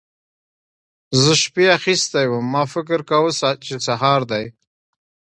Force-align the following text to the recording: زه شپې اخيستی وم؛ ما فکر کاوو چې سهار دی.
زه 1.21 1.31
شپې 1.43 1.65
اخيستی 1.77 2.25
وم؛ 2.29 2.45
ما 2.53 2.63
فکر 2.73 2.99
کاوو 3.09 3.31
چې 3.65 3.73
سهار 3.87 4.21
دی. 4.31 4.45